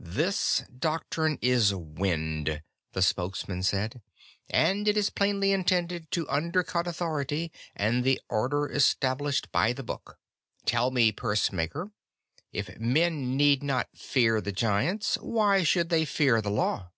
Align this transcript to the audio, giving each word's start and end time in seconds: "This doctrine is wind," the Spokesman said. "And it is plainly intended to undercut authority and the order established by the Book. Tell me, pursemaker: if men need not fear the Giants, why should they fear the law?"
"This 0.00 0.64
doctrine 0.74 1.38
is 1.42 1.74
wind," 1.74 2.62
the 2.94 3.02
Spokesman 3.02 3.62
said. 3.62 4.00
"And 4.48 4.88
it 4.88 4.96
is 4.96 5.10
plainly 5.10 5.52
intended 5.52 6.10
to 6.12 6.26
undercut 6.30 6.86
authority 6.86 7.52
and 7.76 8.02
the 8.02 8.18
order 8.30 8.70
established 8.72 9.52
by 9.52 9.74
the 9.74 9.82
Book. 9.82 10.18
Tell 10.64 10.90
me, 10.90 11.12
pursemaker: 11.12 11.92
if 12.54 12.78
men 12.80 13.36
need 13.36 13.62
not 13.62 13.90
fear 13.94 14.40
the 14.40 14.50
Giants, 14.50 15.16
why 15.20 15.62
should 15.62 15.90
they 15.90 16.06
fear 16.06 16.40
the 16.40 16.48
law?" 16.50 16.88